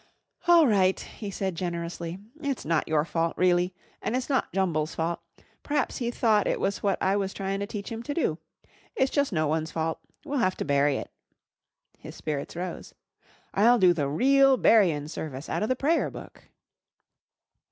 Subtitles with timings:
[0.47, 2.17] "All right!" he said generously.
[2.41, 3.75] "It's not your fault really.
[4.01, 5.19] An' it's not Jumble's fault.
[5.61, 8.39] P'r'aps he thought it was what I was tryin' to teach him to do.
[8.95, 9.99] It's jus' no one's fault.
[10.25, 11.11] We'll have to bury it."
[11.99, 12.95] His spirits rose.
[13.53, 16.45] "I'll do the reel buryin' service out of the Prayer Book."